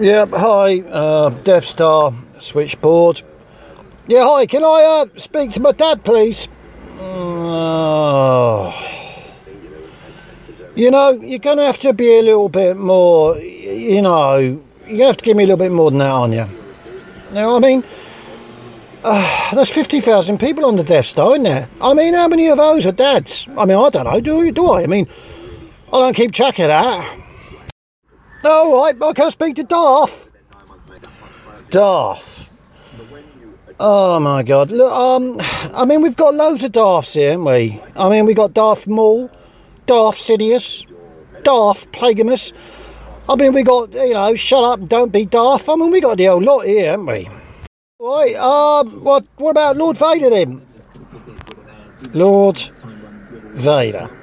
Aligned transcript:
Yep, 0.00 0.28
hi, 0.30 0.78
uh, 0.82 1.30
Death 1.30 1.64
Star 1.64 2.14
switchboard. 2.38 3.22
Yeah, 4.06 4.28
hi, 4.28 4.46
can 4.46 4.62
I 4.62 5.02
uh, 5.02 5.18
speak 5.18 5.50
to 5.54 5.60
my 5.60 5.72
dad, 5.72 6.04
please? 6.04 6.46
Uh, 7.00 8.72
you 10.76 10.92
know, 10.92 11.10
you're 11.10 11.40
going 11.40 11.56
to 11.56 11.64
have 11.64 11.78
to 11.78 11.92
be 11.92 12.16
a 12.16 12.22
little 12.22 12.48
bit 12.48 12.76
more, 12.76 13.36
you 13.38 14.00
know, 14.00 14.36
you're 14.36 14.60
going 14.86 14.98
to 14.98 15.06
have 15.06 15.16
to 15.16 15.24
give 15.24 15.36
me 15.36 15.42
a 15.42 15.46
little 15.48 15.58
bit 15.58 15.72
more 15.72 15.90
than 15.90 15.98
that, 15.98 16.10
aren't 16.10 16.34
you? 16.34 16.46
Now, 17.32 17.56
I 17.56 17.58
mean, 17.58 17.82
uh, 19.02 19.50
there's 19.52 19.70
50,000 19.70 20.38
people 20.38 20.64
on 20.64 20.76
the 20.76 20.84
Death 20.84 21.06
Star, 21.06 21.32
isn't 21.32 21.42
there? 21.42 21.68
I 21.80 21.92
mean, 21.92 22.14
how 22.14 22.28
many 22.28 22.46
of 22.46 22.58
those 22.58 22.86
are 22.86 22.92
dads? 22.92 23.48
I 23.58 23.64
mean, 23.64 23.76
I 23.76 23.90
don't 23.90 24.04
know, 24.04 24.20
do, 24.20 24.52
do 24.52 24.70
I? 24.70 24.84
I 24.84 24.86
mean, 24.86 25.08
I 25.92 25.98
don't 25.98 26.14
keep 26.14 26.30
track 26.30 26.60
of 26.60 26.68
that. 26.68 27.18
All 28.44 28.82
right, 28.82 28.94
I 29.02 29.12
can't 29.12 29.32
speak 29.32 29.56
to 29.56 29.64
Darth. 29.64 30.30
Darth. 31.70 32.50
Oh 33.80 34.18
my 34.18 34.42
God! 34.42 34.70
Look, 34.70 34.92
um, 34.92 35.38
I 35.74 35.84
mean, 35.84 36.02
we've 36.02 36.16
got 36.16 36.34
loads 36.34 36.64
of 36.64 36.72
Darths 36.72 37.14
here, 37.14 37.30
haven't 37.30 37.44
we? 37.44 37.80
I 37.94 38.08
mean, 38.08 38.26
we 38.26 38.34
got 38.34 38.52
Darth 38.52 38.88
Maul, 38.88 39.30
Darth 39.86 40.16
Sidious, 40.16 40.86
Darth 41.42 41.90
Plagueis. 41.92 42.52
I 43.28 43.36
mean, 43.36 43.52
we 43.52 43.62
got 43.62 43.92
you 43.92 44.14
know, 44.14 44.34
shut 44.34 44.64
up, 44.64 44.88
don't 44.88 45.12
be 45.12 45.26
Darth. 45.26 45.68
I 45.68 45.76
mean, 45.76 45.90
we 45.90 46.00
got 46.00 46.16
the 46.16 46.26
whole 46.26 46.42
lot 46.42 46.66
here, 46.66 46.90
haven't 46.90 47.06
we? 47.06 47.28
Right. 48.00 48.34
Um. 48.36 49.04
What? 49.04 49.26
What 49.36 49.50
about 49.50 49.76
Lord 49.76 49.96
Vader 49.96 50.30
then? 50.30 50.66
Lord 52.12 52.58
Vader. 53.54 54.17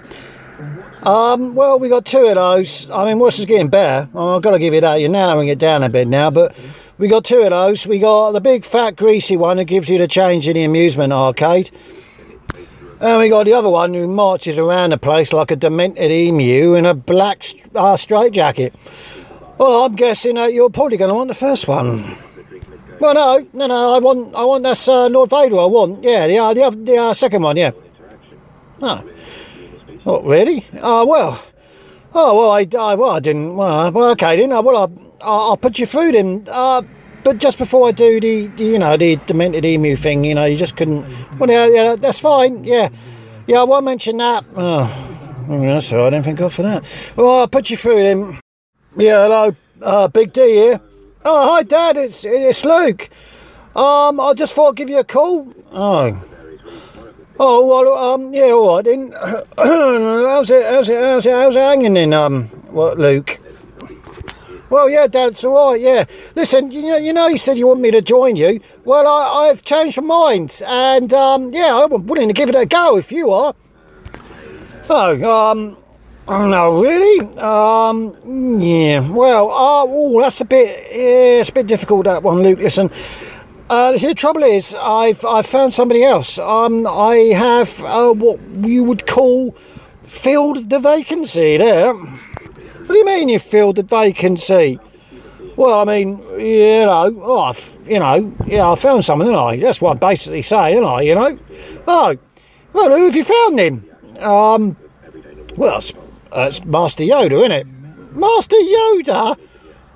Um, 1.04 1.54
well, 1.54 1.78
we 1.78 1.90
got 1.90 2.06
two 2.06 2.26
of 2.26 2.36
those. 2.36 2.90
I 2.90 3.06
mean, 3.06 3.26
is 3.28 3.46
getting 3.46 3.68
better? 3.68 4.10
I've 4.18 4.42
got 4.42 4.52
to 4.52 4.60
give 4.60 4.74
you 4.74 4.82
that. 4.82 4.96
You're 4.96 5.10
narrowing 5.10 5.50
it 5.50 5.60
down 5.60 5.84
a 5.84 5.90
bit 5.90 6.08
now, 6.08 6.32
but 6.32 6.58
we 6.98 7.08
got 7.08 7.26
two 7.26 7.42
of 7.42 7.50
those. 7.52 7.86
We 7.86 8.00
got 8.00 8.32
the 8.32 8.42
big, 8.42 8.66
fat, 8.66 8.96
greasy 8.96 9.38
one 9.38 9.58
that 9.58 9.66
gives 9.66 9.90
you 9.90 9.98
the 9.98 10.08
change 10.08 10.48
in 10.48 10.56
the 10.56 10.64
amusement 10.64 11.14
arcade. 11.14 11.70
And 13.02 13.20
we 13.20 13.30
got 13.30 13.44
the 13.44 13.54
other 13.54 13.70
one 13.70 13.94
who 13.94 14.08
marches 14.08 14.58
around 14.58 14.92
the 14.92 14.98
place 14.98 15.34
like 15.34 15.52
a 15.52 15.56
demented 15.56 16.12
emu 16.12 16.74
in 16.76 16.86
a 16.86 16.94
black 16.94 17.44
uh, 17.76 17.98
straitjacket. 17.98 18.74
Well, 19.58 19.86
I'm 19.86 19.96
guessing 19.96 20.36
that 20.36 20.54
you're 20.54 20.70
probably 20.70 20.98
going 20.98 21.10
to 21.10 21.16
want 21.16 21.28
the 21.28 21.36
first 21.36 21.68
one. 21.68 22.18
Well, 23.00 23.14
no, 23.14 23.48
no, 23.54 23.68
no. 23.68 23.94
I 23.94 24.00
want, 24.00 24.34
I 24.34 24.46
want 24.46 24.64
that's 24.64 24.88
uh, 24.88 25.08
Lord 25.08 25.30
Vader. 25.30 25.60
I 25.60 25.66
want, 25.66 26.04
yeah, 26.04 26.28
the 26.28 26.40
uh, 26.40 26.70
the, 26.70 26.98
uh, 26.98 27.14
second 27.14 27.42
one, 27.42 27.58
yeah. 27.58 27.72
Oh. 28.82 29.04
What 30.06 30.24
really? 30.24 30.64
Oh 30.84 31.04
well. 31.08 31.44
Oh 32.14 32.38
well, 32.38 32.52
I, 32.52 32.68
I 32.80 32.94
well 32.94 33.10
I 33.10 33.20
didn't. 33.20 33.56
Well, 33.56 33.92
well 33.92 34.12
okay 34.12 34.38
then. 34.38 34.52
Uh, 34.52 34.62
well, 34.62 34.78
I, 34.78 35.26
I'll, 35.26 35.42
I'll 35.50 35.58
put 35.58 35.80
you 35.80 35.88
through 35.88 36.12
then. 36.12 36.48
Uh, 36.48 36.84
but 37.24 37.40
just 37.40 37.58
before 37.58 37.88
I 37.88 37.92
do 37.92 38.20
the, 38.20 38.46
the, 38.46 38.64
you 38.66 38.78
know, 38.78 38.96
the 38.98 39.16
demented 39.26 39.66
emu 39.66 39.96
thing, 39.96 40.24
you 40.24 40.36
know, 40.36 40.46
you 40.46 40.58
just 40.58 40.78
couldn't. 40.78 41.08
Well, 41.40 41.50
yeah, 41.50 41.66
yeah 41.66 41.96
that's 41.96 42.20
fine. 42.20 42.64
Yeah, 42.64 42.90
yeah, 43.48 43.62
I 43.62 43.64
won't 43.64 43.84
mention 43.84 44.18
that. 44.18 44.46
Oh, 44.56 45.48
oh, 45.50 45.62
that's 45.62 45.92
all 45.92 46.02
right. 46.02 46.08
I 46.08 46.10
didn't 46.12 46.26
think 46.26 46.40
of 46.40 46.54
for 46.54 46.62
that. 46.62 46.86
Well, 47.16 47.40
I'll 47.40 47.48
put 47.48 47.72
you 47.72 47.78
through 47.78 48.04
then. 48.04 48.40
Yeah, 48.96 49.24
hello, 49.24 49.56
uh, 49.82 50.08
Big 50.10 50.32
D 50.34 50.42
here. 50.54 50.82
Oh, 51.26 51.56
hi, 51.56 51.64
Dad. 51.64 51.98
It's 51.98 52.24
it's 52.24 52.64
Luke. 52.64 53.10
Um, 53.76 54.20
I 54.20 54.36
just 54.36 54.54
thought 54.54 54.70
I'd 54.70 54.76
give 54.76 54.92
you 54.92 55.00
a 55.00 55.04
call. 55.04 55.52
Oh. 55.72 56.24
Oh 57.38 57.68
well, 57.68 58.14
um, 58.14 58.34
yeah, 58.34 58.52
all 58.52 58.78
right 58.78 58.86
then. 58.86 59.12
how's 59.58 60.50
it? 60.50 60.66
How's 60.66 60.88
it? 60.88 61.04
How's 61.04 61.26
it? 61.26 61.34
How's 61.34 61.56
it 61.56 61.60
hanging 61.60 61.96
then? 61.96 62.14
Um, 62.14 62.46
what, 62.72 62.98
Luke? 62.98 63.40
Well, 64.70 64.90
yeah, 64.90 65.08
Dad, 65.08 65.34
it's 65.34 65.44
all 65.44 65.72
right. 65.72 65.82
Yeah, 65.82 66.06
listen, 66.36 66.72
you 66.72 66.84
know, 66.84 66.98
you 66.98 67.14
know, 67.14 67.28
you 67.28 67.38
said 67.38 67.58
you 67.58 67.68
want 67.68 67.82
me 67.82 67.92
to 67.92 68.02
join 68.02 68.36
you. 68.36 68.62
Well, 68.86 69.06
I, 69.06 69.50
I've 69.50 69.64
changed 69.64 69.98
my 69.98 70.04
mind, 70.04 70.62
and 70.66 71.14
um, 71.14 71.52
yeah, 71.52 71.84
I'm 71.84 72.08
willing 72.08 72.30
to 72.30 72.34
give 72.34 72.50
it 72.50 72.56
a 72.56 72.66
go 72.66 72.98
if 72.98 73.12
you 73.12 73.32
are. 73.32 73.54
Oh, 74.90 75.50
um, 75.50 75.78
no, 76.28 76.82
really? 76.82 77.38
Um, 77.38 78.62
yeah. 78.62 79.08
Well, 79.10 79.50
uh, 79.50 79.84
oh, 79.88 80.22
that's 80.22 80.40
a 80.42 80.46
bit, 80.46 80.68
yeah, 80.92 81.42
it's 81.42 81.50
a 81.50 81.54
bit 81.54 81.68
difficult 81.68 82.06
that 82.06 82.24
one, 82.24 82.42
Luke. 82.42 82.60
Listen. 82.60 82.90
Uh, 83.68 83.98
the 83.98 84.14
trouble 84.14 84.44
is, 84.44 84.76
I've 84.76 85.26
I've 85.26 85.48
found 85.48 85.74
somebody 85.74 86.04
else. 86.04 86.38
Um, 86.38 86.86
I 86.86 87.16
have 87.34 87.82
uh, 87.82 88.14
what 88.14 88.40
you 88.62 88.84
would 88.84 89.08
call 89.08 89.56
filled 90.04 90.70
the 90.70 90.80
vacancy 90.80 91.58
there. 91.58 91.94
What 91.94 92.88
do 92.88 92.98
you 92.98 93.06
mean 93.06 93.30
you 93.30 93.40
filled 93.40 93.78
the 93.78 93.84
vacancy? 93.84 94.80
Well, 95.56 95.80
I 95.80 95.86
mean, 95.86 96.20
you 96.38 96.86
know, 96.86 97.12
oh, 97.22 97.40
I've, 97.40 97.78
you 97.88 97.98
know, 97.98 98.36
yeah, 98.46 98.70
I 98.70 98.76
found 98.76 99.04
someone, 99.04 99.28
didn't 99.30 99.40
I? 99.40 99.58
That's 99.58 99.82
what 99.82 99.92
I'm 99.92 99.98
basically 99.98 100.44
saying, 100.44 100.76
didn't 100.76 100.90
I? 100.90 101.02
You 101.02 101.16
know. 101.16 101.40
Oh, 101.88 102.16
well, 102.74 102.96
who 102.96 103.06
have 103.06 103.16
you 103.16 103.24
found 103.24 103.58
then? 103.58 103.90
Um, 104.20 104.78
well, 105.56 105.78
it's, 105.78 105.92
uh, 106.32 106.46
it's 106.50 106.64
Master 106.66 107.04
Yoda, 107.04 107.32
isn't 107.32 107.52
it? 107.52 107.68
Master 108.14 108.58
Yoda. 108.58 109.40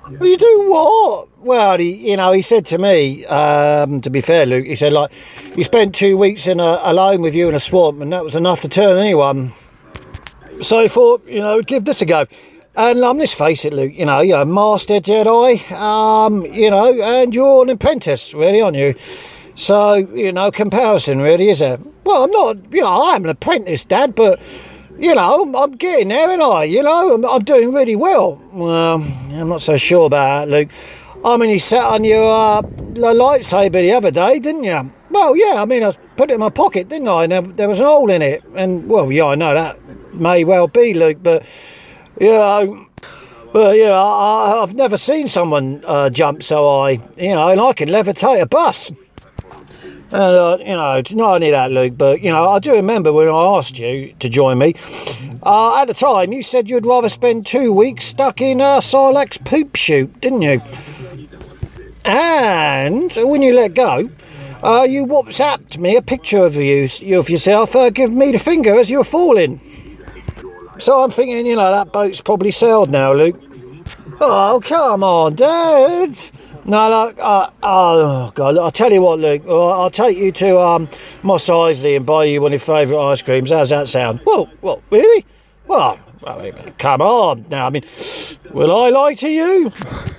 Well, 0.02 0.26
you 0.26 0.36
do 0.36 0.70
what? 0.70 1.28
Well, 1.38 1.78
he, 1.78 2.10
you 2.10 2.16
know, 2.16 2.32
he 2.32 2.42
said 2.42 2.66
to 2.66 2.78
me, 2.78 3.24
um, 3.26 4.00
to 4.00 4.10
be 4.10 4.20
fair, 4.20 4.46
Luke, 4.46 4.66
he 4.66 4.74
said, 4.74 4.92
like, 4.92 5.12
he 5.54 5.62
spent 5.62 5.94
two 5.94 6.16
weeks 6.16 6.46
in 6.46 6.58
a, 6.58 6.80
alone 6.82 7.20
with 7.22 7.34
you 7.34 7.48
in 7.48 7.54
a 7.54 7.60
swamp, 7.60 8.00
and 8.00 8.12
that 8.12 8.24
was 8.24 8.34
enough 8.34 8.60
to 8.62 8.68
turn 8.68 8.98
anyone. 8.98 9.52
So 10.60 10.80
I 10.80 10.88
thought, 10.88 11.24
you 11.26 11.40
know, 11.40 11.62
give 11.62 11.84
this 11.84 12.02
a 12.02 12.06
go. 12.06 12.26
And 12.76 13.02
um, 13.02 13.18
let's 13.18 13.34
face 13.34 13.64
it, 13.64 13.72
Luke, 13.72 13.92
you 13.94 14.06
know, 14.06 14.20
you're 14.20 14.42
a 14.42 14.46
master 14.46 15.00
Jedi, 15.00 15.70
um, 15.72 16.44
you 16.46 16.70
know, 16.70 17.00
and 17.02 17.34
you're 17.34 17.62
an 17.62 17.70
apprentice, 17.70 18.32
really, 18.32 18.60
aren't 18.60 18.76
you? 18.76 18.94
So, 19.54 19.94
you 19.94 20.32
know, 20.32 20.50
comparison, 20.50 21.20
really, 21.20 21.50
is 21.50 21.60
it? 21.60 21.80
Well, 22.04 22.24
I'm 22.24 22.30
not, 22.30 22.72
you 22.72 22.80
know, 22.80 23.12
I'm 23.12 23.24
an 23.24 23.30
apprentice, 23.30 23.84
Dad, 23.84 24.14
but 24.14 24.40
you 25.00 25.14
know, 25.14 25.50
I'm, 25.54 25.72
getting 25.72 26.08
there, 26.08 26.30
and 26.30 26.42
I, 26.42 26.64
you 26.64 26.82
know, 26.82 27.14
I'm, 27.14 27.24
I'm, 27.24 27.42
doing 27.42 27.72
really 27.72 27.96
well. 27.96 28.40
Well, 28.52 29.02
I'm 29.02 29.48
not 29.48 29.62
so 29.62 29.76
sure 29.78 30.06
about 30.06 30.46
that, 30.46 30.50
Luke. 30.50 30.68
I 31.24 31.36
mean, 31.38 31.50
you 31.50 31.58
sat 31.58 31.84
on 31.84 32.04
your 32.04 32.22
uh, 32.22 32.62
lightsaber 32.62 33.80
the 33.80 33.92
other 33.92 34.10
day, 34.10 34.38
didn't 34.38 34.64
you? 34.64 34.92
Well, 35.10 35.36
yeah, 35.36 35.62
I 35.62 35.64
mean, 35.64 35.82
I 35.82 35.92
put 36.16 36.30
it 36.30 36.34
in 36.34 36.40
my 36.40 36.50
pocket, 36.50 36.88
didn't 36.88 37.08
I? 37.08 37.24
And 37.24 37.32
there, 37.32 37.42
there 37.42 37.68
was 37.68 37.80
an 37.80 37.86
hole 37.86 38.10
in 38.10 38.20
it. 38.20 38.44
And, 38.54 38.88
well, 38.88 39.10
yeah, 39.10 39.26
I 39.26 39.34
know 39.36 39.54
that 39.54 39.78
may 40.14 40.44
well 40.44 40.68
be, 40.68 40.92
Luke, 40.92 41.18
but, 41.22 41.46
you 42.20 42.32
know, 42.32 42.86
but, 43.52 43.76
you 43.76 43.86
know, 43.86 43.94
I, 43.94 44.60
have 44.60 44.74
never 44.74 44.96
seen 44.96 45.28
someone 45.28 45.82
uh, 45.86 46.10
jump 46.10 46.42
so 46.42 46.82
high, 46.82 47.00
you 47.16 47.34
know, 47.34 47.48
and 47.48 47.60
I 47.60 47.72
can 47.72 47.88
levitate 47.88 48.40
a 48.40 48.46
bus. 48.46 48.92
And, 50.12 50.22
uh, 50.22 50.58
you 50.60 50.74
know, 50.74 51.02
not 51.12 51.34
only 51.36 51.50
that, 51.52 51.70
Luke, 51.70 51.94
but, 51.96 52.20
you 52.20 52.30
know, 52.30 52.48
I 52.50 52.58
do 52.58 52.72
remember 52.72 53.12
when 53.12 53.28
I 53.28 53.56
asked 53.56 53.78
you 53.78 54.12
to 54.18 54.28
join 54.28 54.58
me, 54.58 54.74
uh, 55.44 55.80
at 55.80 55.86
the 55.86 55.94
time 55.94 56.32
you 56.32 56.42
said 56.42 56.68
you'd 56.68 56.84
rather 56.84 57.08
spend 57.08 57.46
two 57.46 57.72
weeks 57.72 58.06
stuck 58.06 58.40
in 58.40 58.60
a 58.60 58.80
Sarlacc's 58.80 59.38
poop 59.38 59.76
chute, 59.76 60.20
didn't 60.20 60.42
you? 60.42 60.60
And 62.04 63.12
when 63.12 63.42
you 63.42 63.54
let 63.54 63.74
go, 63.74 64.10
uh, 64.64 64.82
you 64.88 65.06
WhatsApped 65.06 65.78
me 65.78 65.96
a 65.96 66.02
picture 66.02 66.44
of 66.44 66.56
you, 66.56 66.88
of 67.16 67.30
yourself, 67.30 67.76
uh, 67.76 67.90
giving 67.90 68.18
me 68.18 68.32
the 68.32 68.38
finger 68.38 68.74
as 68.74 68.90
you 68.90 68.98
were 68.98 69.04
falling. 69.04 69.60
So 70.78 71.04
I'm 71.04 71.10
thinking, 71.10 71.46
you 71.46 71.54
know, 71.54 71.70
that 71.70 71.92
boat's 71.92 72.20
probably 72.20 72.50
sailed 72.50 72.90
now, 72.90 73.12
Luke. 73.12 73.40
Oh, 74.20 74.60
come 74.64 75.04
on, 75.04 75.36
Dad. 75.36 76.18
No, 76.70 76.88
look, 76.88 77.18
uh, 77.18 77.50
oh 77.64 78.30
God! 78.32 78.56
I'll 78.56 78.70
tell 78.70 78.92
you 78.92 79.02
what, 79.02 79.18
Luke. 79.18 79.42
I'll 79.48 79.90
take 79.90 80.16
you 80.16 80.30
to 80.30 80.60
um, 80.60 80.88
Mos 81.24 81.48
Eisley 81.48 81.96
and 81.96 82.06
buy 82.06 82.26
you 82.26 82.40
one 82.40 82.52
of 82.52 82.60
your 82.60 82.76
favourite 82.76 83.10
ice 83.10 83.22
creams. 83.22 83.50
How's 83.50 83.70
that 83.70 83.88
sound? 83.88 84.20
Well, 84.24 84.48
what, 84.60 84.80
really? 84.88 85.26
Well, 85.66 85.98
I 86.24 86.40
mean, 86.40 86.54
come 86.78 87.02
on. 87.02 87.44
Now, 87.50 87.66
I 87.66 87.70
mean, 87.70 87.82
will 88.52 88.72
I 88.72 88.90
lie 88.90 89.14
to 89.14 89.28
you? 89.28 89.72